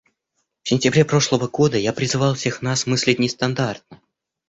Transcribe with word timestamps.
В 0.63 0.67
сентябре 0.69 1.05
прошлого 1.05 1.47
года 1.47 1.77
я 1.77 1.93
призывал 1.93 2.33
всех 2.33 2.63
нас 2.63 2.87
мыслить 2.87 3.19
нестандартно. 3.19 4.01